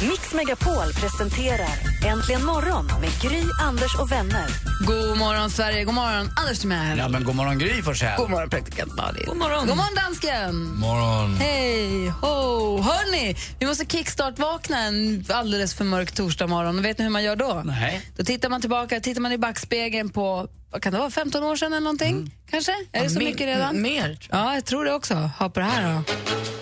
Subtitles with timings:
[0.00, 1.68] Megapol presenterar
[2.06, 4.46] Äntligen morgon med Gry, Anders och vänner.
[4.86, 5.84] God morgon, Sverige.
[5.84, 6.98] God morgon, Anders Timell.
[6.98, 8.16] Ja, men god morgon Gry Forssell.
[8.16, 9.22] God morgon, praktikant Malin.
[9.26, 10.64] God morgon, God morgon dansken.
[10.64, 11.36] morgon.
[11.36, 12.82] Hej, ho.
[12.82, 16.82] Hörni, vi måste kickstart-vakna en alldeles för mörk torsdag morgon.
[16.82, 17.62] Vet ni hur man gör då?
[17.64, 18.00] Nej.
[18.16, 21.56] Då tittar man tillbaka, tittar man i backspegeln på, vad kan det vara, 15 år
[21.56, 22.34] sedan eller någonting?
[22.50, 22.72] Kanske?
[22.92, 23.82] Är det så mycket redan?
[23.82, 24.18] Mer.
[24.30, 25.14] Ja, jag tror det också.
[25.14, 26.12] Ha på det här då.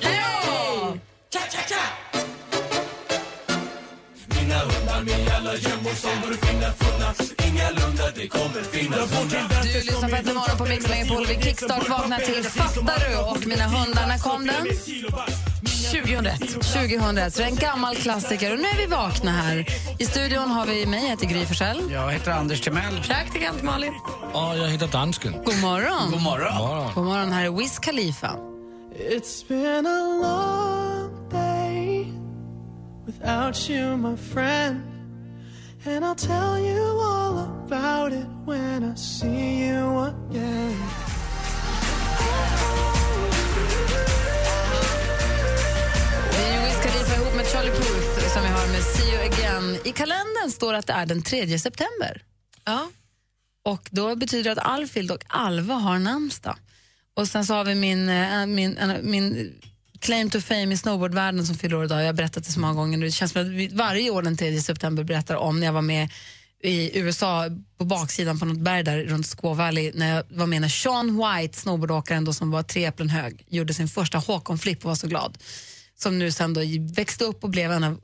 [0.08, 0.18] Hej!
[9.62, 11.26] Du lyssnar på Äntligen morgon på Mix Megapol.
[11.26, 13.16] Vi kickstart vaknar till Fattar du?
[13.16, 14.66] Och mina hundar, när kom den?
[15.92, 16.40] 2001.
[16.50, 18.52] 2001, så det är en gammal klassiker.
[18.52, 19.66] Och nu är vi vakna här.
[19.98, 21.90] I studion har vi mig, jag heter Gry Forssell.
[21.92, 23.02] Jag heter Anders Timell.
[23.02, 23.92] Praktikant Malin.
[24.32, 25.32] Ja, jag heter dansken.
[25.44, 26.10] God morgon.
[26.10, 26.92] God morgon.
[26.94, 28.36] God morgon, här är Wiz Khalifa.
[29.10, 30.77] It's been a long
[33.20, 34.82] without you, my friend.
[35.84, 40.76] And I'll tell you all about it when I see you again.
[47.36, 49.78] Med Charlie Puth som vi har med See you again.
[49.84, 52.22] I kalendern står det att det är den 3 september.
[52.64, 52.90] Ja.
[53.64, 56.56] Och då betyder det att Alfhild och Alva har namnsdag.
[57.14, 59.54] Och sen så har vi min, eh, min, min
[60.00, 62.00] claim to fame i snowboardvärlden som fyller år idag.
[62.00, 62.98] Jag har berättat det så många gånger.
[62.98, 65.82] Det känns som att vi varje år den 3 september berättar om när jag var
[65.82, 66.08] med
[66.62, 67.44] i USA
[67.78, 71.16] på baksidan på något berg där runt Squaw Valley när jag var med när Sean
[71.16, 75.06] White, snowboardåkaren då, som var tre äpplen hög, gjorde sin första Håkon-flipp och var så
[75.06, 75.38] glad.
[75.96, 76.60] Som nu sen då
[76.94, 78.00] växte upp och blev en av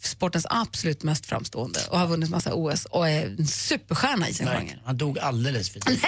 [0.00, 4.46] sportens absolut mest framstående och har vunnit massa OS och är en superstjärna i sin
[4.46, 4.58] genre.
[4.64, 6.04] Nej, han dog alldeles för tidigt.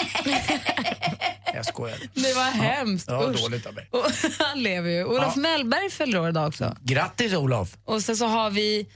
[1.54, 1.98] jag skojar.
[2.14, 3.08] Det var hemskt.
[3.08, 3.88] Ja, dåligt av mig.
[3.90, 4.04] Och
[4.38, 5.04] han lever ju.
[5.04, 5.40] Olof Ja.
[5.40, 6.76] Mellberg fyller år idag också.
[6.80, 7.76] Grattis Olof.
[7.84, 8.86] Och sen så har vi,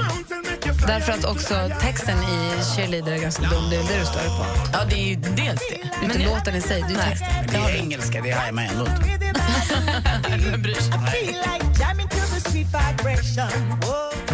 [0.87, 3.69] Därför att också texten i Cheerleader är ganska dum.
[3.69, 4.45] Det är det du stör på.
[4.73, 5.89] Ja, det är ju dels det.
[5.99, 7.09] Det är inte låten i sig, det är Nej.
[7.09, 7.29] texten.
[7.45, 9.01] Men det är engelska, det har man ändå inte.
[10.51, 10.93] Vem bryr sig?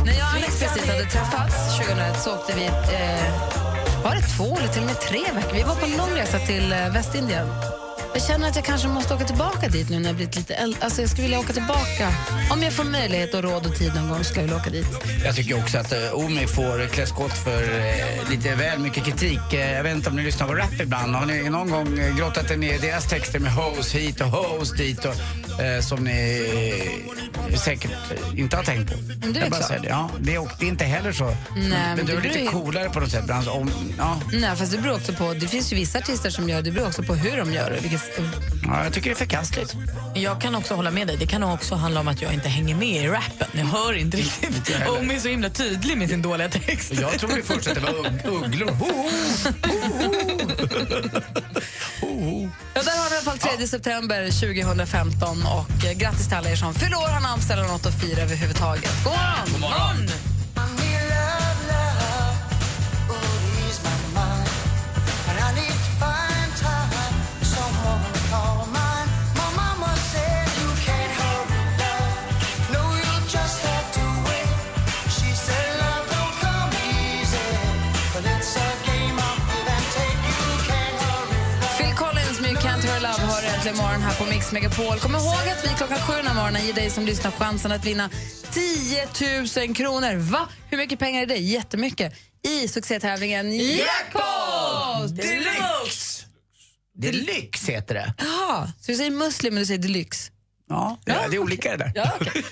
[0.06, 4.58] När jag och Alex precis hade träffats 2001 så åkte vi, eh, var det två
[4.58, 5.53] eller till och med tre veckor?
[5.53, 7.47] Vi var på en lång resa till eh, Västindien.
[8.13, 10.79] Jag känner att jag kanske måste åka tillbaka dit nu när jag blivit lite äldre.
[10.83, 12.13] Alltså jag skulle vilja åka tillbaka.
[12.51, 14.88] Om jag får möjlighet och råd och tid någon gång skulle jag vilja åka dit.
[15.25, 19.53] Jag tycker också att uh, Omi får klä skott för eh, lite väl mycket kritik.
[19.53, 21.16] Eh, jag vet inte om ni lyssnar på rap ibland.
[21.16, 24.28] Har ni någon gång eh, grottat er ner i deras texter med hoes hit och
[24.28, 25.16] hoes dit och,
[25.59, 26.47] eh, som ni
[27.66, 27.91] säkert
[28.38, 28.97] inte har tänkt på?
[29.22, 29.88] Men det är Jag bara säger det.
[29.89, 31.35] Ja, det, är, det är inte heller så.
[31.56, 33.25] men men det du är lite coolare på något sätt.
[33.25, 34.22] Bland, om, ja.
[34.34, 36.88] Nej, fast det beror också på, det finns ju vissa artister som gör det, beror
[36.88, 37.79] också på hur de gör det.
[37.81, 38.01] Vilket,
[38.67, 39.75] ja, jag tycker det är förkastligt.
[40.16, 41.17] Jag kan också hålla med dig.
[41.17, 43.47] Det kan också handla om att jag inte hänger med i rappen.
[43.53, 44.56] Jag hör inte riktigt.
[44.69, 44.90] Inte.
[44.90, 46.94] Omi är så himla tydlig med sin dåliga text.
[47.01, 48.69] Jag trodde först att det var ugg- ugglor.
[48.72, 49.09] Ho, ho,
[49.88, 50.13] ho,
[51.13, 51.22] ho.
[52.74, 56.50] Ja, där har vi i alla fall 3 september 2015 och eh, grattis till alla
[56.50, 59.03] er som fyller år, har namnsdag eller något att fira överhuvudtaget.
[59.03, 59.52] God morgon!
[59.52, 60.30] God morgon.
[83.72, 85.00] Äntligen morgon här på Mix Megapol.
[85.00, 87.85] Kom ihåg att vi klockan sju den här morgonen ger dig som lyssnar chansen att
[87.85, 88.09] vinna
[88.52, 90.16] 10 000 kronor.
[90.16, 90.50] Va?
[90.70, 91.35] Hur mycket pengar är det?
[91.38, 92.14] Jättemycket.
[92.44, 95.16] I succétävlingen Jackpot!
[95.16, 96.26] Deluxe!
[96.94, 98.14] Deluxe heter det.
[98.18, 100.32] Jaha, så du säger muslim men du säger deluxe?
[100.70, 101.91] Ja, är, det är olika det där.
[101.96, 102.44] Ja, okej.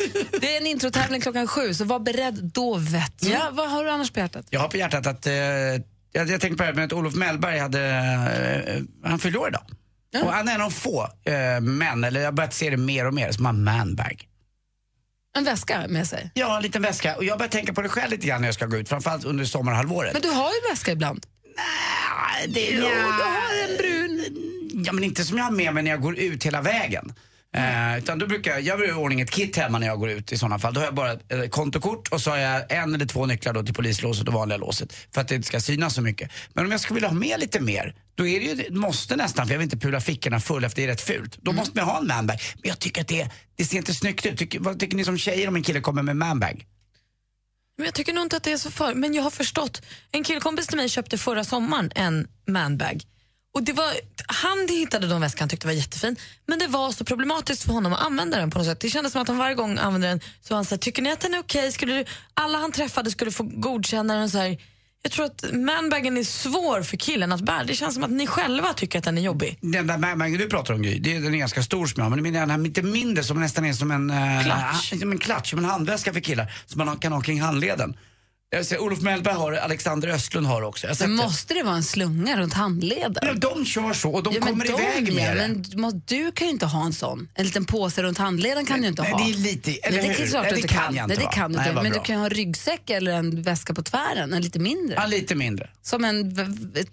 [0.41, 3.51] Det är en introtävling klockan sju, så var beredd, då vet jag.
[3.51, 4.45] Vad har du annars på hjärtat?
[4.49, 5.81] Jag har på hjärtat att, eh, jag,
[6.13, 7.85] jag tänkte på det här med att Olof Mellberg hade,
[9.03, 9.63] eh, han fyllde år idag.
[10.13, 13.07] Och han är en av få eh, män, eller jag har börjat se det mer
[13.07, 14.25] och mer, som har manbag.
[15.37, 16.31] En väska med sig.
[16.33, 17.15] Ja, en liten väska.
[17.15, 19.25] Och jag börjar tänka på det själv lite grann när jag ska gå ut, framförallt
[19.25, 20.13] under sommarhalvåret.
[20.13, 21.25] Men du har ju väska ibland.
[21.55, 22.69] Nej, det.
[22.71, 24.25] Jo, du har en brun.
[24.85, 27.13] Ja, men inte som jag har med mig när jag går ut hela vägen.
[27.55, 30.09] Eh, utan då brukar jag, jag ha i ordning ett kit hemma när jag går
[30.09, 30.73] ut i sådana fall.
[30.73, 33.53] Då har jag bara ett eh, kontokort och så har jag en eller två nycklar
[33.53, 34.93] då till polislåset och vanliga låset.
[35.13, 36.31] För att det inte ska synas så mycket.
[36.53, 39.15] Men om jag skulle vilja ha med lite mer, då är det ju, det måste
[39.15, 41.37] nästan, för jag vill inte pula fickorna full efter det är rätt fult.
[41.41, 42.37] Då måste man ha en manbag.
[42.55, 44.37] Men jag tycker att det, det ser inte snyggt ut.
[44.37, 46.65] Tycker, vad tycker ni som tjejer om en kille kommer med manbag?
[47.77, 48.93] Men jag tycker nog inte att det är så för.
[48.93, 49.81] Men jag har förstått.
[50.11, 53.03] En killkompis till mig köpte förra sommaren en manbag.
[53.51, 53.93] Och det var,
[54.27, 56.15] han hittade den väskan han tyckte var jättefin,
[56.47, 58.79] men det var så problematiskt för honom att använda den på något sätt.
[58.79, 61.19] Det kändes som att han varje gång använde den så han sa, tycker ni att
[61.19, 61.71] den är okej?
[61.71, 64.29] Skulle du, alla han träffade skulle få godkänna den.
[64.29, 64.57] Så här.
[65.01, 67.63] Jag tror att manbagen är svår för killen att bära.
[67.63, 69.57] Det känns som att ni själva tycker att den är jobbig.
[69.61, 72.11] Den där manbagen du pratar om Gry, det är, den är ganska stor som jag
[72.11, 74.09] men är den här lite mindre som nästan är som en...
[74.09, 74.99] eh, Klatsch.
[74.99, 77.97] Som en klatsch, som en handväska för killar som man kan ha kring handleden.
[78.51, 80.87] Jag ser, Olof Mellberg har det, Alexander Östlund har det också.
[80.87, 81.15] Jag Men det.
[81.23, 83.15] måste det vara en slunga runt handleden?
[83.21, 85.77] Ja, de kör så och de Ja, men kommer de, iväg ja, med det.
[85.77, 87.27] men du kan ju inte ha en sån.
[87.35, 89.19] En liten påse runt handleden kan du inte nej, ha.
[89.19, 90.27] det är lite- eller nej, det är hur?
[90.27, 90.95] klart Nej, det kan kan.
[90.95, 91.31] jag nej, inte det ha.
[91.31, 91.81] kan du Nej, inte.
[91.81, 91.99] Men bra.
[92.01, 94.95] du kan ju ha en ryggsäck eller en väska på tvären, en lite mindre.
[94.95, 95.69] Ja, lite mindre.
[95.81, 96.35] Som en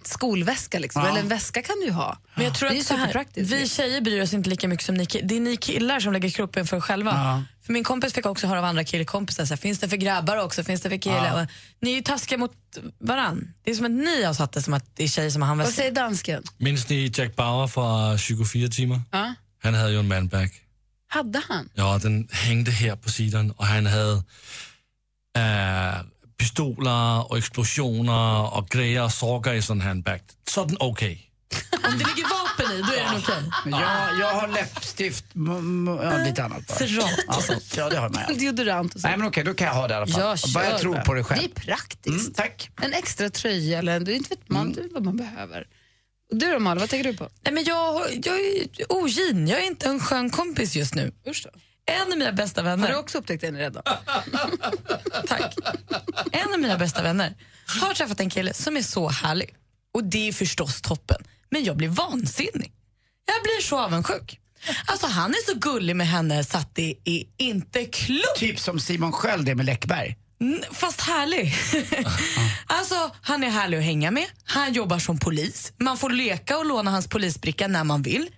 [0.02, 1.02] skolväska liksom.
[1.02, 1.08] Ja.
[1.10, 2.18] Eller en väska kan du ju ha.
[2.34, 3.52] Men jag tror det är att så här, superpraktiskt.
[3.52, 6.28] vi tjejer bryr oss inte lika mycket som ni Det är ni killar som lägger
[6.30, 7.44] kroppen för er själva.
[7.66, 7.68] Ja.
[7.68, 10.36] För min kompis fick också höra av andra killkompisar, så här, finns det för grabbar
[10.36, 10.64] också?
[10.64, 11.42] Finns det för killar?
[11.42, 11.48] Och
[11.80, 12.52] Ni är ju taskiga mot
[12.98, 13.52] varann.
[13.62, 15.56] Det är som att ni har satt det som att det är tjejer som har
[15.56, 16.42] Vad säger dansken?
[16.58, 19.00] Minns ni Jack Bauer från 24 timmar?
[19.10, 19.34] Ja.
[19.62, 20.50] Han hade ju en manbag.
[21.08, 21.68] Hade han?
[21.74, 24.22] Ja, den hängde här på sidan och han hade
[25.38, 26.02] äh,
[26.38, 30.20] pistoler och explosioner och grejer och saker i sån handbag.
[30.48, 31.30] Sådan okej.
[31.72, 32.45] Om det ligger
[32.78, 33.50] i, då är den okej.
[33.64, 36.78] Jag, jag har läppstift, m- m- ja, lite annat bara.
[36.78, 37.40] Cerat Ja,
[37.76, 38.34] ja, det har man ja.
[38.34, 39.08] Deodorant och så.
[39.08, 40.20] Nej men okej, då kan jag ha det i alla fall.
[40.20, 41.40] Ja, Och bara jag kör tror på det själv.
[41.42, 42.08] Det är praktiskt.
[42.20, 42.70] Mm, tack.
[42.82, 44.88] En extra tröja eller en, du inte vet man mm.
[44.92, 45.66] vad man behöver.
[46.30, 47.28] Och du då Malin, vad tänker du på?
[47.42, 51.12] Nej, men jag, jag är ogin, jag är inte en skön kompis just nu.
[51.28, 51.60] Usch då.
[51.92, 53.82] En av mina bästa Har vänner, du också upptäckt det redan?
[55.26, 55.54] tack.
[56.32, 57.34] En av mina bästa vänner
[57.80, 59.54] har träffat en kille som är så härlig.
[59.94, 61.16] Och det är förstås toppen.
[61.50, 62.72] Men jag blir vansinnig.
[63.26, 64.40] Jag blir så avundsjuk.
[64.86, 68.36] Alltså han är så gullig med henne så att det är inte klokt.
[68.38, 70.16] Typ som Simon Sköld är med Läckberg.
[70.72, 71.54] Fast härlig.
[72.66, 74.26] alltså, han är härlig att hänga med.
[74.44, 75.72] Han jobbar som polis.
[75.78, 78.28] Man får leka och låna hans polisbricka när man vill.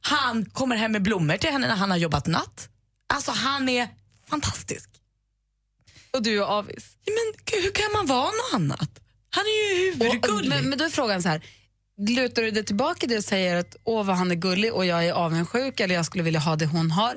[0.00, 2.68] Han kommer hem med blommor till henne när han har jobbat natt.
[3.14, 3.88] Alltså, han är
[4.30, 4.90] fantastisk.
[6.10, 6.84] Och du är avis?
[7.06, 8.90] Men hur kan man vara något annat?
[9.30, 10.48] Han är ju Och, huvudgullig.
[10.48, 11.42] men, men då är frågan så här.
[12.08, 15.06] Lutar du dig tillbaka det och säger att åh vad han är gullig och jag
[15.06, 17.16] är avundsjuk eller jag skulle vilja ha det hon har?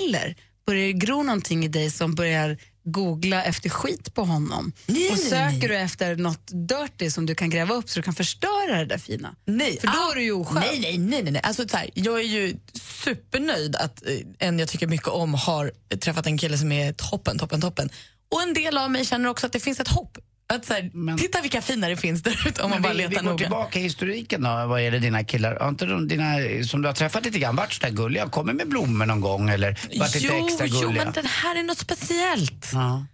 [0.00, 0.36] Eller
[0.66, 4.72] börjar det gro någonting i dig som börjar googla efter skit på honom?
[4.86, 5.68] Nej, och nej, söker nej.
[5.68, 8.98] du efter något dirty som du kan gräva upp så du kan förstöra det där
[8.98, 9.34] fina?
[9.44, 10.54] Nej, För då ah, är du ju oskön.
[10.60, 11.22] Nej, nej, nej.
[11.22, 11.42] nej, nej.
[11.44, 12.56] Alltså, så här, jag är ju
[13.04, 17.38] supernöjd att eh, en jag tycker mycket om har träffat en kille som är toppen,
[17.38, 17.90] toppen, toppen.
[18.30, 20.18] Och en del av mig känner också att det finns ett hopp.
[20.54, 22.98] Att, så här, Men- titta vilka fina det finns där ute om man bara vi,
[23.02, 23.38] vi letar går noga.
[23.44, 25.56] tillbaka i historiken då, vad gäller dina killar.
[25.60, 28.28] Har inte de, dina, som du har träffat lite grann, varit sådär gulliga?
[28.28, 31.04] Kommit med blommor någon gång eller varit lite Jo, extra jo, gulliga?
[31.04, 32.70] men den här är något speciellt.
[32.72, 33.06] Ja.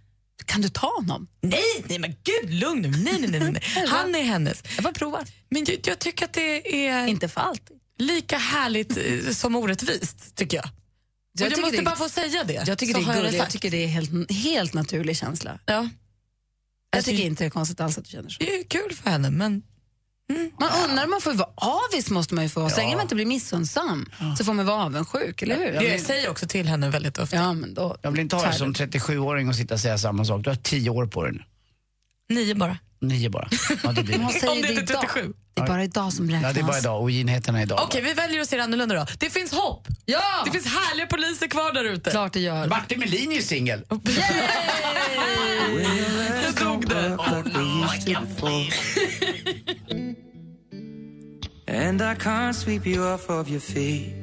[0.45, 1.27] Kan du ta honom?
[1.41, 2.89] Nej, nej men gud lugn nu.
[2.89, 3.61] Nej, nej, nej, nej.
[3.87, 4.63] Han är hennes.
[4.75, 5.23] Jag bara provar.
[5.49, 7.77] Men jag, jag tycker att det är Inte för alltid.
[7.97, 10.65] lika härligt eh, som orättvist, tycker jag.
[11.39, 12.53] Jag, tycker måste det- bara få säga det.
[12.67, 13.35] Jag tycker det är jag gulligt.
[13.37, 15.59] Jag tycker det är helt, helt naturlig känsla.
[15.65, 15.89] Ja,
[16.91, 18.37] Jag Alltså, tycker inte det är konstigt alls att du känner så.
[18.39, 19.61] det är kul för henne, men
[20.59, 22.69] Man undrar, man får ju vara avis måste man ju få.
[22.69, 25.71] Så länge man inte blir missunnsam så får man vara avundsjuk, eller hur?
[25.79, 27.35] det jag säger också till henne väldigt ofta.
[27.35, 27.97] Ja, men då...
[28.01, 30.43] Jag vill inte ha dig som 37-åring och sitta och säga samma sak.
[30.43, 31.43] Du har 10 år på dig nu.
[32.35, 32.77] Nio bara.
[33.01, 33.47] Nio bara.
[33.83, 34.39] Ja, det blir hon det.
[34.39, 35.01] säger Om det det inte är idag.
[35.13, 35.33] 37.
[35.53, 36.43] Det är bara idag som räknas.
[36.43, 37.79] Ja, det är bara idag och ginheterna är idag.
[37.83, 39.05] Okej, vi väljer att se det annorlunda då.
[39.19, 39.87] Det finns hopp!
[40.05, 40.21] Ja!
[40.45, 42.11] Det finns härliga poliser kvar där ute.
[42.11, 42.67] Klart det gör.
[42.67, 43.85] Martin Melin är ju singel.
[46.45, 47.17] Jag dog det.
[51.67, 54.13] And I can't sweep you off of your feet.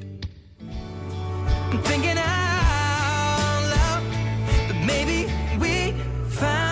[1.70, 4.02] I'm thinking out loud
[4.68, 5.26] that maybe
[5.60, 5.92] we
[6.30, 6.65] found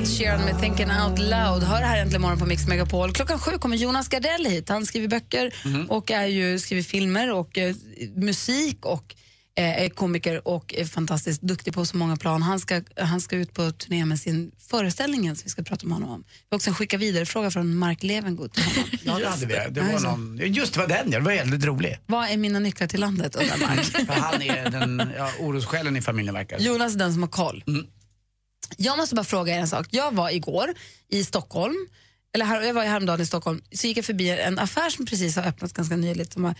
[0.00, 1.62] Ed Sheeran med Thinking Out Loud.
[1.62, 3.12] Hör här äntligen morgon på Mix Megapol.
[3.12, 4.68] Klockan sju kommer Jonas Gardell hit.
[4.68, 5.54] Han skriver böcker
[5.88, 7.74] och är ju, skriver filmer och eh,
[8.14, 9.14] musik och
[9.56, 12.42] eh, är komiker och är fantastiskt duktig på så många plan.
[12.42, 15.94] Han ska, han ska ut på turné med sin föreställning som vi ska prata med
[15.94, 16.24] honom om.
[16.28, 18.90] Vi har också en skicka vidare-fråga från Mark Levengood till honom.
[19.02, 19.54] Ja, det hade vi.
[19.70, 21.18] Det var någon, just var den, ja.
[21.18, 21.98] det var väldigt rolig.
[22.06, 23.36] Vad är mina nycklar till landet?
[23.36, 23.84] undrar Mark.
[24.06, 26.58] För han är den ja, orossjälen i familjen verkar.
[26.58, 27.64] Jonas är den som har koll.
[28.76, 29.86] Jag måste bara fråga er en sak.
[29.90, 30.74] Jag var igår
[31.08, 31.76] i Stockholm,
[32.34, 35.36] eller här, jag var häromdagen i Stockholm, så gick jag förbi en affär som precis
[35.36, 36.54] har öppnat ganska nyligt som var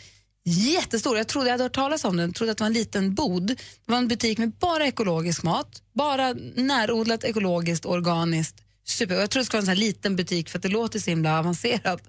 [0.45, 1.17] jättestor.
[1.17, 3.15] Jag trodde jag hade hört talas om den, jag trodde att det var en liten
[3.15, 3.47] bod.
[3.47, 8.57] Det var en butik med bara ekologisk mat, bara närodlat, ekologiskt, organiskt.
[8.85, 9.15] Super.
[9.15, 11.11] Jag trodde det skulle vara en sån här liten butik för att det låter så
[11.11, 12.03] himla avancerat.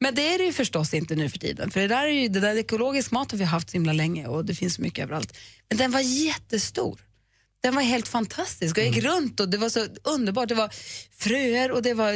[0.00, 1.70] Men det är det ju förstås inte nu för tiden.
[1.70, 4.26] För det där, är ju, det där ekologisk mat har vi haft så himla länge
[4.26, 5.36] och det finns så mycket överallt.
[5.68, 7.00] Men den var jättestor.
[7.64, 8.78] Den var helt fantastisk.
[8.78, 10.48] Jag gick runt och det var så underbart.
[10.48, 10.70] Det var
[11.18, 12.12] fröer och det var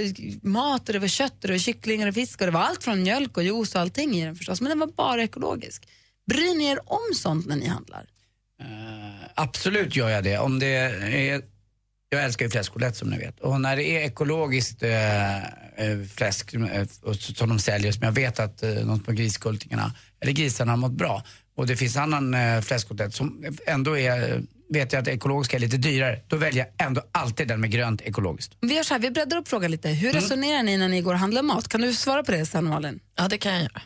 [0.49, 2.85] mat och det var kött och det var kycklingar och fisk och det var allt
[2.85, 4.61] från mjölk och juice och allting i den förstås.
[4.61, 5.89] Men den var bara ekologisk.
[6.31, 8.07] Bryr ni er om sånt när ni handlar?
[9.35, 10.39] Absolut gör jag det.
[10.39, 11.43] Om det är,
[12.09, 13.41] jag älskar ju fläskkotlett som ni vet.
[13.41, 14.91] Och när det är ekologiskt eh,
[16.17, 16.51] fläsk
[17.03, 20.77] så- som de säljer, som jag vet att eh, de små griskultingarna, eller grisarna har
[20.77, 21.25] mått bra.
[21.57, 25.61] Och det finns annan eh, fläskkotlett som ändå är, vet jag att det ekologiska är
[25.61, 26.21] lite dyrare.
[26.29, 28.53] Då väljer jag ändå alltid den med grönt ekologiskt.
[28.61, 29.89] Vi gör så här, vi breddar upp frågan lite.
[29.89, 31.69] Hur resonerar ni när ni går och handlar mat?
[31.69, 33.01] Kan du svara på det sen Malin?
[33.19, 33.83] Ja, det kan jag göra.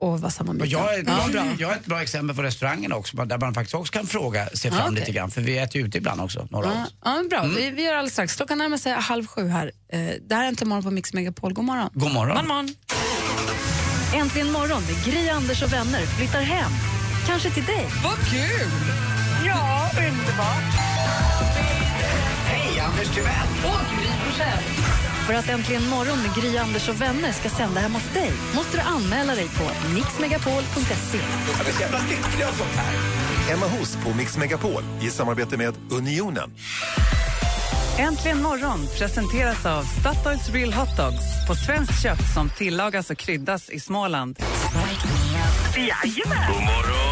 [0.00, 1.44] Och vad samma Och jag, är, ja, jag, bra.
[1.58, 4.70] jag har ett bra exempel på restaurangerna också, där man faktiskt också kan fråga sig
[4.70, 5.00] fram Ja, okej.
[5.00, 5.30] lite grann.
[5.30, 6.94] För vi äter ju ute ibland också, några av Ja, oss.
[7.04, 7.40] ja, bra.
[7.42, 7.56] Mm.
[7.56, 8.36] Vi, vi gör alldeles strax.
[8.36, 9.72] Klockan närmar sig halv sju här.
[9.92, 11.52] Eh, det här är inte morgon på Mix Megapol.
[11.52, 11.90] God morgon.
[11.94, 12.46] God morgon.
[12.48, 12.74] morgon.
[14.14, 16.70] Äntligen morgon med Gry, Anders och vänner flyttar hem.
[17.26, 17.86] Kanske till dig.
[18.04, 19.05] Vad kul!
[19.96, 20.72] Underbart.
[22.46, 23.48] Hej, Anders Timell!
[23.64, 24.62] Och Gry Forssell.
[25.26, 28.76] För att Äntligen morgon med Gry, Anders och vänner ska sända hemma hos dig måste
[28.76, 31.18] du anmäla dig på mixmegapol.se.
[31.58, 32.94] Jag är så jävla lycklig av sånt här.
[33.48, 36.50] Hemma hos på Mix Megapol i samarbete med Unionen.
[37.98, 43.70] Äntligen morgon presenteras av Statoils Real Hot Dogs på svenskt kött som tillagas och kryddas
[43.70, 44.38] i Småland.
[45.76, 46.52] Jajamän.
[46.52, 47.05] God morgon.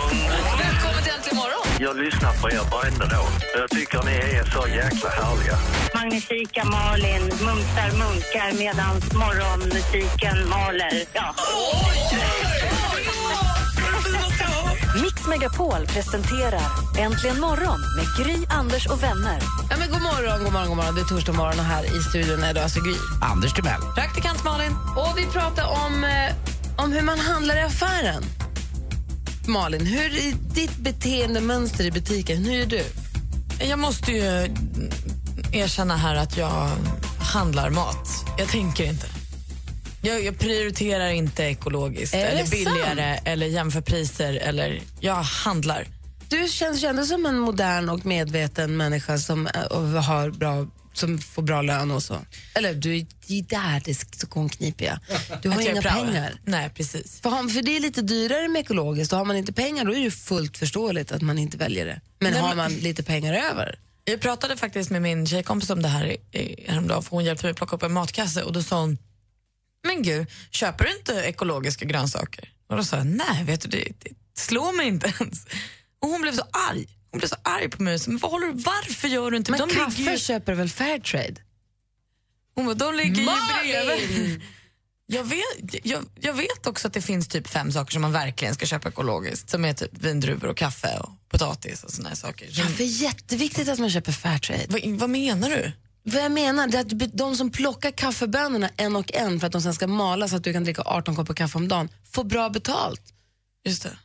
[1.85, 3.29] Jag lyssnar på er varenda dag.
[3.55, 5.57] Jag tycker ni är så jäkla härliga.
[5.95, 11.05] Magnifika Malin mumsar munkar medan morgonmusiken maler.
[11.12, 11.35] Ja.
[15.03, 19.38] Mix Megapol presenterar Äntligen morgon med Gry, Anders och vänner.
[19.71, 20.95] Ja, men god morgon, god morgon, god morgon.
[20.95, 22.97] Det är torsdag morgon och här i studion är det alltså Gry.
[23.23, 23.81] Anders Timell.
[23.95, 24.73] Praktikant Malin.
[24.97, 28.25] Och vi pratar om, eh, om hur man handlar i affären.
[29.47, 32.45] Malin, hur är ditt beteendemönster i butiken?
[32.45, 32.85] Hur gör du?
[33.61, 34.25] Jag måste ju
[35.53, 36.71] erkänna här att jag
[37.19, 38.09] handlar mat.
[38.39, 39.07] Jag tänker inte.
[40.03, 42.51] Jag, jag prioriterar inte ekologiskt Är eller sant?
[42.51, 44.35] billigare eller jämför priser.
[44.35, 45.87] Eller, jag handlar.
[46.29, 49.53] Du känns ju ändå som en modern och medveten människa som, eh,
[50.03, 52.19] har bra, som får bra lön och så.
[52.55, 54.99] Eller du, det är där det så kniper jag.
[55.43, 56.35] Du har inga är pengar.
[56.45, 57.21] Nej, precis.
[57.21, 59.91] För, har- för det är lite dyrare med ekologiskt och har man inte pengar då
[59.91, 62.01] är det ju fullt förståeligt att man inte väljer det.
[62.19, 65.83] Men Nej, har men- man lite pengar över Jag pratade faktiskt med min tjejkompis om
[65.83, 66.17] det här
[66.69, 68.99] häromdagen för hon hjälpte mig plocka upp en matkasse och då sa hon
[69.87, 72.49] Men gud, köper du inte ekologiska grönsaker?
[72.69, 74.11] Och då sa jag nej, vet du, det, det
[74.41, 75.47] slår mig inte ens.
[76.03, 76.87] Och hon blev så arg.
[77.14, 77.99] Hon blev så arg på mig.
[77.99, 80.54] Så, Men vad håller du, varför gör du inte Men de kaffe ligger ju, köper
[80.54, 81.35] väl Fairtrade?
[82.54, 83.87] hon bara, de ligger ju Malin!
[83.87, 84.42] bredvid.
[85.06, 88.54] Jag vet, jag, jag vet också att det finns typ fem saker som man verkligen
[88.54, 89.50] ska köpa ekologiskt.
[89.50, 92.47] Som är typ vindruvor och kaffe och potatis och såna här saker.
[92.47, 94.66] Kaffe är jätteviktigt att man köper Fairtrade.
[94.68, 95.73] vad, vad menar du?
[96.02, 99.52] Vad jag menar det är att de som plockar kaffebönorna en och en för att
[99.52, 102.25] de sen ska malas så att du kan dricka 18 koppar kaffe om dagen får
[102.25, 103.02] bra betalt.
[103.64, 103.97] Just det.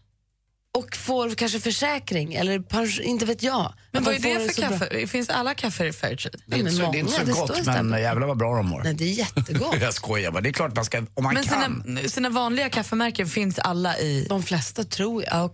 [0.80, 3.74] Och får kanske försäkring eller pens- inte vet jag.
[3.92, 5.08] Men vad är det för kaffe?
[5.08, 6.38] Finns alla kaffe i Fairtrade?
[6.46, 8.82] Det är inte så, det är inte så gott, men jävlar vad bra de mår.
[8.84, 9.76] Nej, det är jättegott.
[9.82, 10.42] Jag skojar bara.
[10.42, 11.84] Det är klart man ska, om man Men kan.
[11.84, 14.26] sina, sina vanliga kaffemärken finns alla i...
[14.30, 15.34] De flesta tror jag.
[15.34, 15.50] Ah.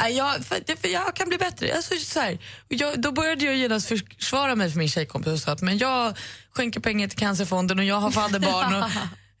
[0.00, 1.74] Nej, jag, för, jag kan bli bättre.
[1.76, 5.52] Alltså, så här, jag, då började jag genast försvara mig för min tjejkompis och sa
[5.52, 6.16] att men jag
[6.50, 8.74] skänker pengar till Cancerfonden och jag har fadderbarn.
[8.74, 8.90] och,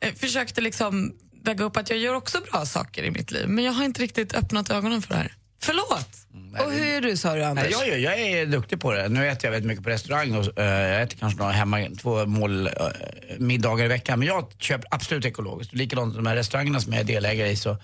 [0.06, 1.12] eh, försökte liksom
[1.48, 4.02] väga upp att jag gör också bra saker i mitt liv men jag har inte
[4.02, 5.32] riktigt öppnat ögonen för det här.
[5.62, 6.08] Förlåt!
[6.66, 7.64] Och hur är du sa du Anders?
[7.64, 9.08] Nej, jag, är- jag är duktig på det.
[9.08, 12.26] Nu äter jag väldigt mycket på restaurang och eh, jag äter kanske några hemma, två
[12.26, 12.72] mål eh,
[13.38, 14.18] middagar i veckan.
[14.18, 15.74] Men jag köper absolut ekologiskt.
[15.74, 17.76] Likadant de här restaurangerna som jag är delägare i så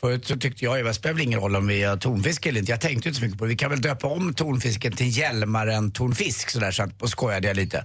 [0.00, 2.72] Förut så tyckte jag ju, det spelar ingen roll om vi har tonfisk eller inte.
[2.72, 3.48] Jag tänkte inte så mycket på det.
[3.48, 7.56] Vi kan väl döpa om tonfisken till Hjälmaren tonfisk sådär så att, och skojade jag
[7.56, 7.84] lite.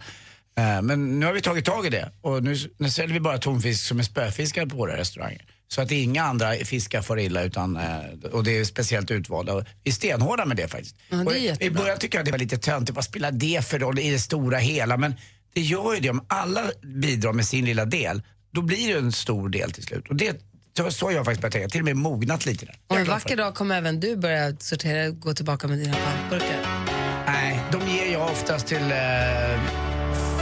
[0.57, 3.37] Eh, Men nu har vi tagit tag i det och nu, nu säljer vi bara
[3.37, 5.41] tonfisk som är spöfiskar på våra restauranger.
[5.67, 9.55] Så att inga andra fiskar får illa utan, eh, och det är speciellt utvalda.
[9.83, 10.95] Vi är stenhårda med det faktiskt.
[11.09, 13.79] Ja, det är i- början tycker jag det var lite töntigt, vad spelar det för
[13.79, 14.97] roll i det stora hela?
[14.97, 15.15] Men
[15.53, 16.61] det gör ju det, om alla
[17.01, 18.21] bidrar med sin lilla del,
[18.53, 20.07] då blir det en stor del till slut.
[20.09, 20.41] Och det,
[20.89, 22.75] så, har jag faktiskt börjat tänka, till och med mognat lite där.
[22.87, 26.85] Och en vacker dag kommer även du börja sortera, gå tillbaka med dina pantburkar.
[27.25, 29.84] Nej, de ger jag oftast till eh,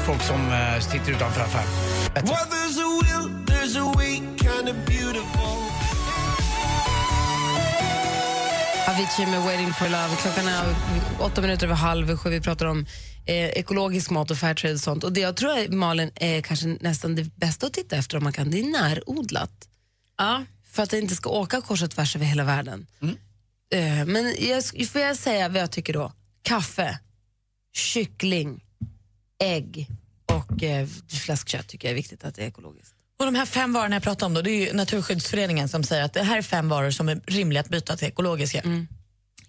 [0.05, 1.67] folk som eh, sitter utanför affären.
[2.13, 5.53] Well, there's a will, there's a way, kind of beautiful.
[8.87, 10.15] Avicii med Waiting for love.
[10.21, 10.75] Klockan är
[11.19, 12.29] åtta minuter över halv sju.
[12.29, 12.85] Vi pratar om
[13.25, 15.03] eh, ekologisk mat och fairtrade och sånt.
[15.03, 18.23] Och det jag tror är, Malin är kanske nästan det bästa att titta efter om
[18.23, 18.51] man kan.
[18.51, 19.67] Det är närodlat.
[20.17, 20.43] Ja.
[20.71, 22.87] För att det inte ska åka kors och tvärs över hela världen.
[23.73, 26.11] Eh, men jag, får jag säga vad jag tycker då?
[26.41, 26.99] Kaffe,
[27.73, 28.63] kyckling,
[29.43, 29.87] ägg
[30.25, 30.87] och eh,
[31.25, 32.93] fläskkött tycker jag är viktigt att det är ekologiskt.
[33.19, 36.03] Och de här fem varorna jag pratar om då, det är ju Naturskyddsföreningen som säger
[36.03, 38.63] att det här är fem varor som är rimliga att byta till ekologiska.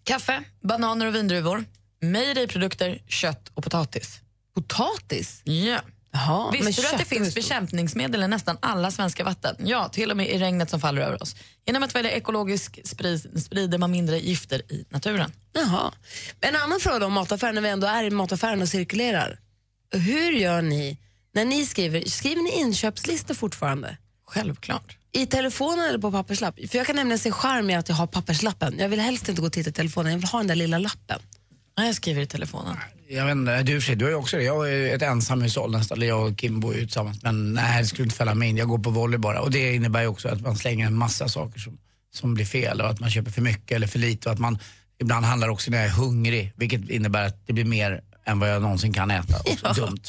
[0.05, 1.65] Kaffe, bananer och vindruvor,
[2.01, 4.21] mejeriprodukter, kött och potatis.
[4.55, 5.41] Potatis?
[5.45, 5.81] Ja.
[6.15, 9.57] Jaha, men Visste du att det finns bekämpningsmedel i nästan alla svenska vatten?
[9.59, 11.37] Ja, till och med i regnet som faller över oss.
[11.67, 15.33] Genom att välja ekologisk sprid, sprider man mindre gifter i naturen.
[15.53, 15.93] Jaha.
[16.41, 19.39] En annan fråga om mataffären, när vi ändå är i mataffären och cirkulerar.
[19.99, 20.99] Hur gör ni
[21.35, 22.05] när ni skriver?
[22.09, 23.97] Skriver ni inköpslistor fortfarande?
[24.27, 24.97] Självklart.
[25.13, 26.55] I telefonen eller på papperslapp?
[26.71, 28.75] För jag kan nämligen se charm i att jag har papperslappen.
[28.79, 30.79] Jag vill helst inte gå och titta i telefonen, jag vill ha den där lilla
[30.79, 31.21] lappen.
[31.77, 32.77] Ja, jag skriver i telefonen.
[33.09, 34.43] Jag vet inte, du, för du har ju också det.
[34.43, 37.23] Jag ju ett ensamhushåll nästan, eller jag och Kim bor ju tillsammans.
[37.23, 38.57] Men nej, det skulle inte fälla mig in.
[38.57, 39.41] Jag går på volley bara.
[39.41, 41.79] Och det innebär ju också att man slänger en massa saker som,
[42.15, 44.29] som blir fel och att man köper för mycket eller för lite.
[44.29, 44.59] Och att man
[45.01, 48.51] ibland handlar också när jag är hungrig, vilket innebär att det blir mer än vad
[48.51, 49.41] jag någonsin kan äta.
[49.41, 50.03] Också dumt.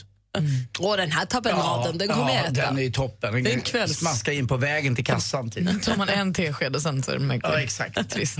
[0.79, 2.51] Åh, den här tapennaden, den kommer ja, jag äta.
[2.51, 3.33] den är ju toppen.
[3.33, 5.51] Den är kvälls- smaska in på vägen till kassan.
[5.51, 5.83] Typ.
[5.83, 7.39] tar man en tesked och sen så är det.
[7.43, 8.09] Ja, exakt.
[8.09, 8.37] Trist.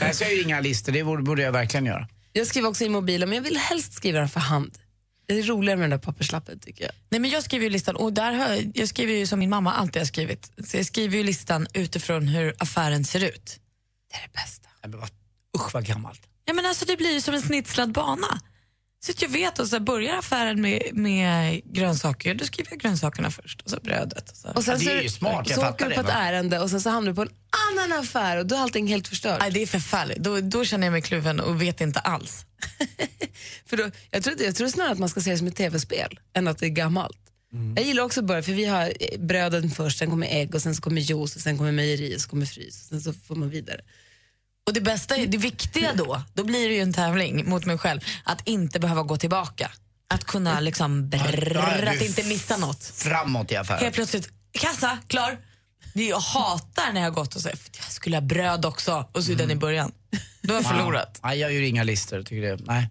[0.00, 2.08] Nej, så jag gör inga listor, det borde, borde jag verkligen göra.
[2.32, 4.78] Jag skriver också i mobilen, men jag vill helst skriva den för hand.
[5.26, 6.92] Det är roligare med den där papperslappen tycker jag.
[7.10, 9.50] Nej, men jag skriver ju listan och där har jag, jag skriver ju som min
[9.50, 10.50] mamma alltid har skrivit.
[10.66, 13.58] Så jag skriver ju listan utifrån hur affären ser ut.
[14.10, 14.68] Det är det bästa.
[14.82, 15.10] Nej, men vad,
[15.56, 16.20] usch vad gammalt.
[16.44, 18.40] Ja, men alltså, det blir ju som en snitslad bana.
[19.02, 23.30] Så att jag vet, och så börjar affären med, med grönsaker, då skriver jag grönsakerna
[23.30, 24.30] först och så brödet.
[24.30, 24.48] Och så.
[24.48, 26.08] Och sen Ja, det är så, ju smart, jag så fattar åker du det, på
[26.08, 27.30] ett ärende och sen så hamnar du på en
[27.72, 29.40] annan affär och då är allting helt förstört.
[29.40, 30.18] Nej, det är förfärligt.
[30.18, 32.44] Då, då känner jag mig kluven och vet inte alls.
[33.66, 36.20] För då, jag, tror, jag tror snarare att man ska se det som ett tv-spel
[36.34, 37.18] än att det är gammalt.
[37.76, 40.62] Jag gillar också att börja, för vi har eh, bröden först, sen kommer ägg och
[40.62, 43.12] sen så kommer juice och sen kommer mejeri och så kommer frys och sen så
[43.12, 43.80] får man vidare.
[44.70, 48.00] Och det bästa, det viktiga då, då blir det ju en tävling mot mig själv,
[48.24, 49.70] att inte behöva gå tillbaka.
[50.08, 52.84] Att kunna liksom brrr, Ja, du- att inte missa något.
[52.84, 53.80] Framåt i affären.
[53.80, 55.38] Helt plötsligt, kassa, klar.
[55.94, 59.32] Jag hatar när jag har gått och sagt jag skulle ha bröd också och så
[59.32, 59.92] är den i början.
[60.42, 61.20] Då har jag förlorat.
[61.22, 62.22] Nej, jag gör inga listor.
[62.22, 62.88] Tycker det, nej.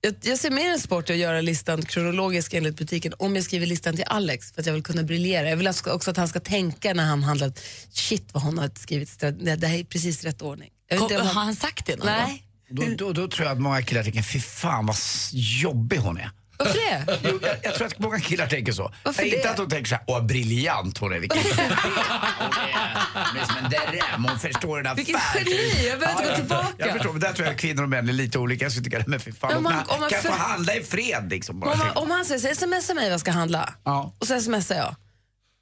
[0.00, 3.44] Jag, jag ser mer en sport i att göra listan kronologisk enligt butiken om jag
[3.44, 5.48] skriver listan till Alex för att jag vill kunna briljera.
[5.48, 7.52] Jag vill också att han ska tänka när han handlar,
[7.92, 10.70] shit vad hon har skrivit, det, det här är precis rätt ordning.
[10.92, 12.44] Jag vet Kom, inte om har han sagt det någon Nej.
[12.70, 12.96] gång?
[12.96, 16.18] Då, då, då tror jag att många killar tänker, fy fan vad s- jobbig hon
[16.18, 16.30] är.
[16.58, 17.18] Varför det?
[17.30, 18.92] Jo, jag, jag tror att många killar tänker så.
[19.02, 19.50] Varför Nej, Inte det?
[19.50, 21.68] att de tänker så här, åh briljant hon är, vilken hon är,
[23.26, 24.96] hon är som en dräm, hon förstår en affär.
[24.96, 26.68] Vilket geni, jag behöver inte gå tillbaka.
[26.78, 28.64] Jag förstår, men där tror jag att kvinnor och män är lite olika.
[28.64, 30.38] Jag skulle tycka, men fy fan, om man- man, om man kan jag få för-
[30.38, 31.60] handla i fred liksom?
[31.60, 34.14] Bara, Om, man, om han säger så smsa mig vad jag ska handla Ja.
[34.18, 34.96] och så smsar jag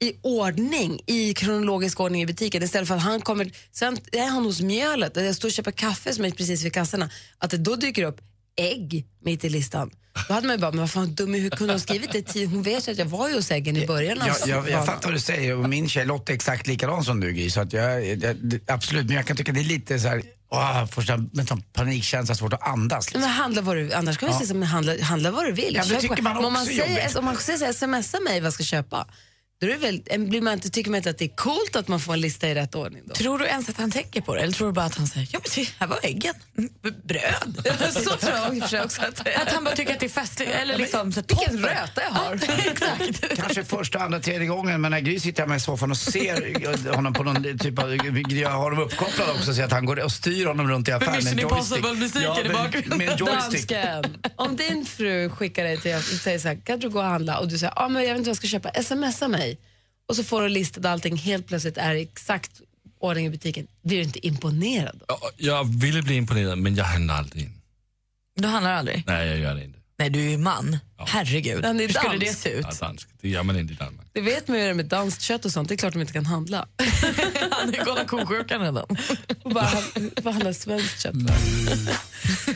[0.01, 4.43] i ordning, i kronologisk ordning i butiken istället för att han kommer, sen är han
[4.45, 7.57] hos mjölet och jag står och köper kaffe som är precis vid kassorna, att det
[7.57, 8.21] då dyker upp
[8.57, 9.91] ägg mitt i listan.
[10.27, 12.45] Då hade man ju bara, men vad fan dum hur kunde hon skrivit det?
[12.45, 14.85] Hon vet ju att jag var ju hos äggen i början av jag, jag, jag
[14.85, 17.61] fattar vad du säger och min tjej Lotta är exakt likadan som du Gry, så
[17.61, 21.61] att jag, jag, absolut, men jag kan tycka det är lite så här, med sån
[21.61, 23.05] panikkänsla, svårt att andas.
[23.05, 23.21] Liksom.
[23.21, 24.47] Men handla vad du, annars kan vi Ja.
[24.47, 25.75] säga handla, handla vad du vill.
[25.75, 28.19] Ja, det tycker man Men om man också säger, om man säger så här, smsa
[28.19, 29.07] mig vad jag ska köpa,
[29.61, 31.99] då är väl, blir man inte, tycker man inte att det är coolt att man
[31.99, 33.13] får en lista i rätt ordning då?
[33.13, 34.41] Tror du ens att han tänker på det?
[34.41, 36.89] Eller tror du bara att han säger, ja men det här var äggen, Mm, b-
[37.03, 37.67] bröd.
[37.93, 39.27] så tror jag och också att.
[39.41, 42.33] Att han bara tycker att det är festligt, eller liksom så Vilken röta jag har.
[42.71, 43.35] Exakt.
[43.37, 47.13] Kanske första, andra, tredje gången men när Gry sitter hemma i soffan och ser honom
[47.13, 47.95] på någon typ av,
[48.29, 51.23] jag har honom uppkopplad också så att han går och styr honom runt i affären
[51.23, 51.79] med en joystick.
[51.79, 52.97] I med-.
[52.97, 53.69] Med en joystick.
[53.69, 57.39] Dansken, om din fru skickar dig till, säger så här, kan du gå och handla?
[57.39, 59.50] Och du säger, ah, men jag vet inte vad jag ska köpa, smsa mig.
[60.11, 62.51] Och så får du en lista där allting helt plötsligt är exakt
[62.99, 63.67] ordning i butiken.
[63.83, 65.17] Blir du inte imponerad då?
[65.37, 67.53] Jag ville bli imponerad, men jag handlar aldrig in.
[68.35, 69.03] Du handlar aldrig?
[69.07, 69.79] Nej, jag gör det inte.
[69.99, 70.77] Nej, du är ju man.
[71.07, 71.65] Herregud.
[71.65, 72.39] Han är Hur skulle det dansk.
[72.41, 72.65] se ut?
[72.69, 73.07] Ja, dansk.
[73.21, 74.07] Det gör man inte i Danmark.
[74.13, 75.69] Det vet man ju det med danskt kött och sånt.
[75.69, 76.67] Det är klart de inte kan handla.
[77.51, 78.85] Han är galna ko-sjukan redan.
[79.43, 81.15] Bara hand- bara handla svenskt kött.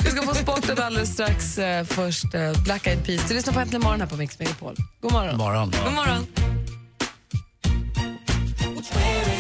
[0.04, 1.58] Vi ska få sporten alldeles strax.
[1.58, 3.28] Eh, först eh, Black Eyed Peas.
[3.28, 4.76] Du lyssnar på Äntligen morgon här på Mix Megapol.
[5.02, 5.38] God morgon.
[5.38, 5.72] Morgon.
[5.86, 6.28] God morgon.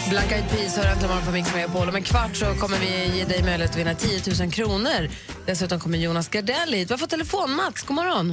[0.10, 1.90] Black Eyed Peas hör Äntligen morgon på Mix Megapol.
[1.90, 5.02] Om en kvart så kommer vi ge dig möjlighet att vinna 10 000 kronor.
[5.46, 6.90] Dessutom kommer Jonas Gardell hit.
[6.90, 7.56] Vi har fått telefon.
[7.56, 8.28] Mats, god morgon.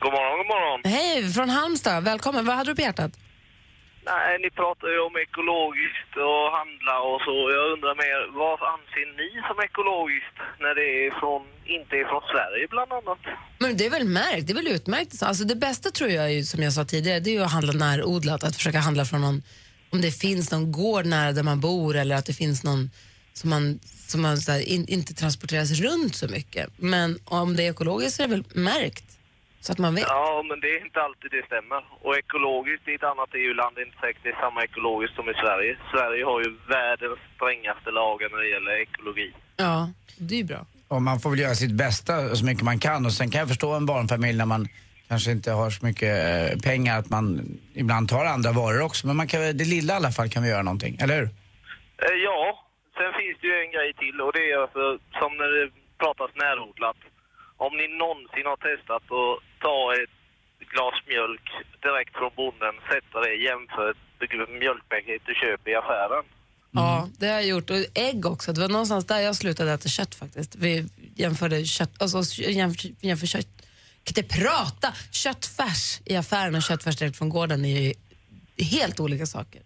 [0.00, 0.80] God morgon, god morgon.
[0.84, 2.04] Hej, från Halmstad.
[2.04, 2.46] Välkommen.
[2.46, 3.12] Vad hade du på hjärtat?
[4.10, 7.36] Nej, ni pratar ju om ekologiskt och handla och så.
[7.56, 11.42] Jag undrar mer, vad anser ni som ekologiskt när det är från,
[11.76, 13.22] inte är från Sverige bland annat?
[13.62, 15.22] Men det är väl märkt, det är väl utmärkt.
[15.22, 17.72] Alltså det bästa tror jag, ju, som jag sa tidigare, det är ju att handla
[17.72, 18.44] närodlat.
[18.44, 19.42] Att försöka handla från någon,
[19.90, 22.90] om det finns någon gård nära där man bor eller att det finns någon
[23.32, 26.70] som man, som man så här, in, inte transporteras runt så mycket.
[26.76, 29.04] Men om det är ekologiskt så är det väl märkt.
[29.60, 30.04] Så att man vet.
[30.08, 31.80] Ja, men det är inte alltid det stämmer.
[32.04, 35.34] Och ekologiskt i ett annat EU-land är inte säkert det är samma ekologiskt som i
[35.42, 35.70] Sverige.
[35.92, 39.28] Sverige har ju världens strängaste lagar när det gäller ekologi.
[39.56, 40.66] Ja, det är ju bra.
[40.88, 43.48] Och man får väl göra sitt bästa så mycket man kan och sen kan jag
[43.48, 44.68] förstå en barnfamilj när man
[45.08, 46.14] kanske inte har så mycket
[46.52, 47.24] eh, pengar att man
[47.74, 49.06] ibland tar andra varor också.
[49.06, 51.28] Men man kan, det lilla i alla fall kan vi göra någonting, eller hur?
[52.04, 52.40] Eh, ja,
[52.98, 54.84] sen finns det ju en grej till och det är alltså,
[55.20, 55.70] som när det
[56.02, 57.00] pratas närodlat.
[57.66, 59.34] Om ni någonsin har testat att
[59.66, 60.16] ta ett
[60.72, 61.46] glas mjölk
[61.86, 66.24] direkt från bonden, sätta det jämför ett mjölkpaket du köper i affären.
[66.70, 67.70] Ja, det har jag gjort.
[67.70, 68.52] Och ägg också.
[68.52, 70.56] Det var någonstans där jag slutade äta kött faktiskt.
[70.56, 73.57] Vi jämförde kött, alltså jämför, jämför kött,
[74.08, 74.92] inte prata!
[75.10, 77.92] Köttfärs i affären och köttfärs direkt från gården är ju
[78.64, 79.62] helt olika saker.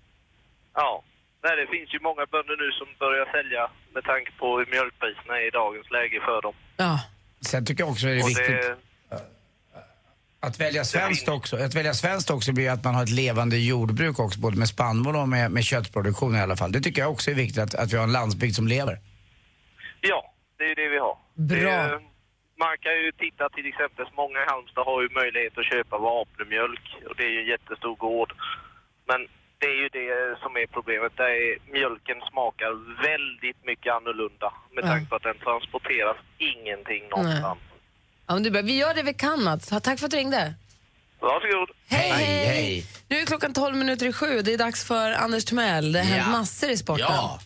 [0.75, 1.05] Ja.
[1.45, 5.35] Nej, det finns ju många bönder nu som börjar sälja med tanke på hur mjölkpriserna
[5.41, 6.55] är i dagens läge för dem.
[6.77, 7.01] Ja.
[7.41, 8.93] Sen tycker jag också är det Och viktigt
[10.47, 11.57] att välja svenskt också.
[11.57, 15.17] Att välja svenskt också blir att man har ett levande jordbruk också, både med spannmål
[15.17, 16.73] och med, med köttproduktion i alla fall.
[16.73, 18.99] Det tycker jag också är viktigt, att, att vi har en landsbygd som lever.
[20.01, 21.19] Ja, det är det vi har.
[21.35, 21.59] Bra.
[21.61, 22.12] Det är,
[22.65, 26.85] man kan ju titta till exempel, många i Halmstad har ju möjlighet att köpa vapnemjölk
[27.09, 28.31] och det är ju en jättestor gård.
[29.11, 29.21] Men
[29.61, 30.09] det är ju det
[30.43, 31.13] som är problemet.
[31.17, 32.71] Det är, mjölken smakar
[33.11, 36.19] väldigt mycket annorlunda med tanke på att den transporteras
[36.53, 37.59] ingenting någonstans.
[38.27, 38.63] Ja, men det är bra.
[38.63, 39.69] Vi gör det vi kan, Mats.
[39.87, 40.55] Tack för att du ringde.
[41.21, 41.71] Varsågod.
[41.89, 42.47] Hej, hej!
[42.47, 42.87] hej.
[43.09, 44.43] Nu är klockan 12 minuter i sju.
[44.43, 45.93] Det är dags för Anders Timell.
[45.93, 46.33] Det har hänt Ja.
[46.39, 47.07] massor i sporten.
[47.09, 47.39] Ja.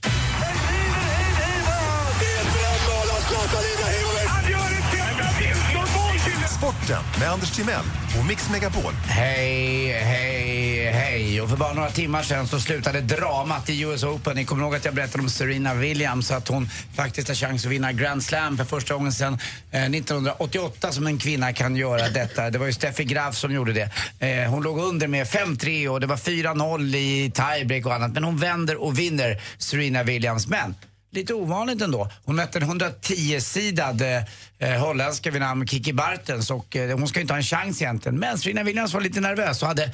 [6.87, 7.85] Sporten med Anders Timell
[8.19, 8.93] och Mix Megapol.
[8.93, 11.41] Hej, hej, hej.
[11.41, 14.37] Och för bara några timmar sedan så slutade dramat i US Open.
[14.37, 17.73] Ni kommer ihåg att jag berättade om Serena Williams, att hon faktiskt har chans att
[17.73, 19.39] vinna Grand Slam för första gången sedan
[19.71, 22.51] eh, 1988 som en kvinna kan göra detta.
[22.51, 23.91] Det var ju Steffi Graf som gjorde det.
[24.27, 28.13] Eh, hon låg under med 5-3 och det var 4-0 i tiebreak och annat.
[28.13, 30.47] Men hon vänder och vinner Serena Williams.
[30.47, 30.75] Men
[31.17, 32.11] Lite ovanligt ändå.
[32.25, 34.23] Hon mötte en 110-sidad eh,
[34.59, 37.83] eh, holländska vid namn Kiki Bartens och eh, hon ska ju inte ha en chans
[37.83, 38.19] egentligen.
[38.19, 39.93] Men Serena Williams var lite nervös och hade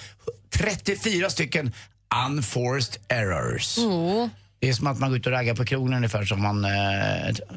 [0.51, 1.73] 34 stycken
[2.27, 3.79] unforced errors.
[3.79, 4.31] Mm.
[4.63, 6.71] Det är som att man går ut och raggar på krogen ungefär som man, eh,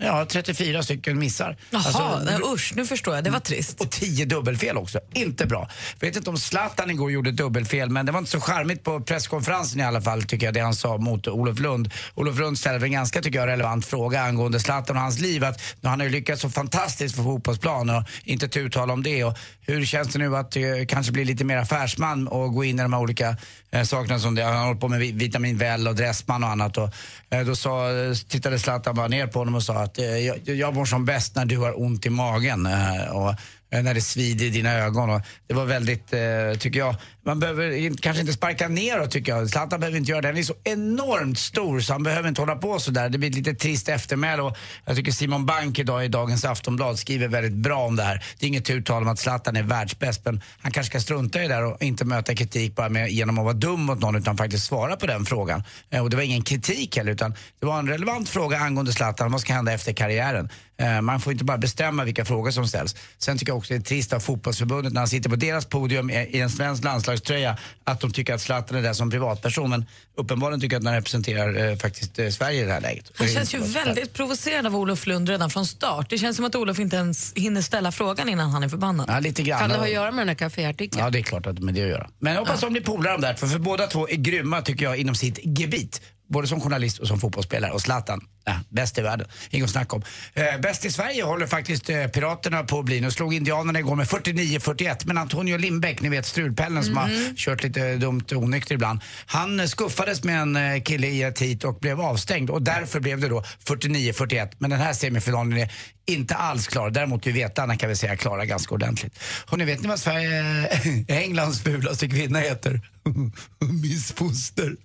[0.01, 1.57] ja 34 stycken missar.
[1.69, 3.23] Jaha, Alltså, usch, nu förstår jag.
[3.23, 3.81] Det var trist.
[3.81, 4.99] och 10 dubbelfel också.
[5.13, 5.69] Inte bra.
[5.99, 9.79] Vet inte om Zlatan igår gjorde dubbelfel, men det var inte så charmigt på presskonferensen
[9.79, 11.89] i alla fall, tycker jag, det han sa mot Olof Lund.
[12.15, 15.43] Olof Lund ställde en ganska, tycker jag, relevant fråga angående Zlatan och hans liv.
[15.43, 19.23] Att han har ju lyckats så fantastiskt på fotbollsplan och inte ett uttal om det.
[19.23, 22.79] Och hur känns det nu att eh, kanske bli lite mer affärsman och gå in
[22.79, 23.37] i de här olika
[23.75, 26.77] eh, sakerna som det, han har hållit på med vitamin Well och Dressman och annat.
[26.77, 26.89] Och,
[27.29, 27.89] eh, då sa,
[28.27, 31.35] tittade Zlatan bara ner på honom och sa att eh, jag, jag mår som bäst
[31.35, 32.65] när du har ont i magen.
[32.65, 33.29] Eh, och,
[33.71, 35.09] eh, när det svider i dina ögon.
[35.09, 39.49] Och det var väldigt, eh, tycker jag, man behöver kanske inte sparka neråt tycker jag.
[39.49, 40.27] Zlatan behöver inte göra det.
[40.27, 43.09] Han är så enormt stor så han behöver inte hålla på så där.
[43.09, 46.99] Det blir ett lite trist eftermäle och jag tycker Simon Bank idag i dagens Aftonblad
[46.99, 48.23] skriver väldigt bra om det här.
[48.39, 51.47] Det är inget uttal om att Zlatan är världsbäst men han kanske ska strunta i
[51.47, 54.38] det där och inte möta kritik bara med, genom att vara dum mot någon utan
[54.38, 55.63] faktiskt svara på den frågan.
[55.89, 59.31] Eh, och det var ingen kritik heller utan det var en relevant fråga angående Zlatan.
[59.31, 60.49] Vad ska hända efter karriären?
[60.77, 62.95] Eh, man får inte bara bestämma vilka frågor som ställs.
[63.17, 66.09] Sen tycker jag också det är trist av fotbollsförbundet när han sitter på deras podium
[66.09, 66.83] i en svensk
[67.15, 69.86] landslagströja att de tycker att Zlatan är där som privatperson men
[70.17, 73.12] uppenbarligen tycker jag att han representerar eh, faktiskt eh, Sverige i det här läget.
[73.15, 76.10] Han känns ju väldigt provocerad av Olof Lund redan från start.
[76.10, 79.06] Det känns som att Olof inte ens hinner ställa frågan innan han är förbannad.
[79.10, 79.60] Ja, lite grann.
[79.60, 81.04] Kan det ha att göra med den här kaféartikeln?
[81.04, 82.10] Ja, det är klart att med det att göra.
[82.19, 84.86] Men jag hoppas de blir polare de där, för, för båda två är grymma tycker
[84.86, 86.01] jag inom sitt gebit.
[86.27, 87.71] Både som journalist och som fotbollsspelare.
[87.71, 89.27] Och Zlatan, ja, bäst i världen.
[89.49, 90.03] Inget att snacka om.
[90.33, 93.01] Eh, bäst i Sverige håller faktiskt eh, Piraterna på att bli.
[93.01, 95.01] Nu slog Indianerna igår med 49-41.
[95.05, 98.99] Men Antonio Lindbäck, ni vet strulpellen som har kört lite dumt och onykter ibland.
[99.25, 102.49] Han eh, skuffades med en eh, kille i ett hit och blev avstängd.
[102.49, 104.51] Och därför blev det då 49-41.
[104.57, 105.71] Men den här semifinalen är
[106.05, 106.89] inte alls klar.
[106.89, 109.19] Däremot är Vetarna kan vi säga klara ganska ordentligt.
[109.49, 110.67] Och ni vet ni vad Sverige,
[111.07, 112.81] Englands fulaste kvinna heter?
[113.81, 114.75] Miss Foster.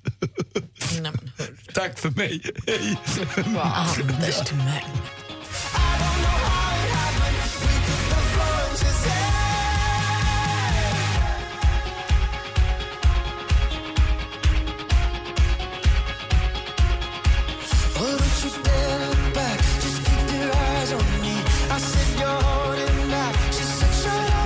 [1.74, 2.42] Tack för mig.
[2.66, 2.98] Hej.
[3.56, 5.10] Anders Timell.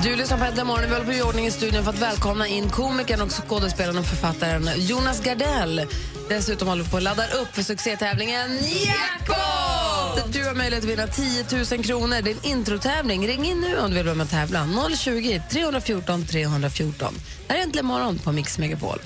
[0.04, 0.84] Du lyssnar på Äntligen morgon.
[0.88, 4.06] Vi håller på i ordning i studion för att välkomna in komikern och skådespelaren och
[4.06, 5.86] författaren Jonas Gardell.
[6.28, 10.32] Dessutom håller vi på att ladda upp för succétävlingen Jackpot!
[10.32, 11.44] Du har möjlighet att vinna 10
[11.76, 12.22] 000 kronor.
[12.22, 13.26] Det är en introtävling.
[13.26, 14.68] Ring in nu om du vill vara med och tävla.
[14.96, 17.14] 020 314 314.
[17.46, 18.98] Det här är Äntligen morgon på Mix Megapol.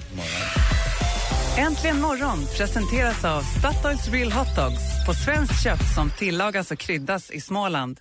[1.56, 7.30] Äntligen morgon presenteras av Statoils Real Hot Dogs på svenskt kött som tillagas och kryddas
[7.30, 8.00] i Småland.